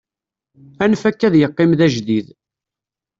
[0.83, 2.27] anef akka ad yeqqim d ajdid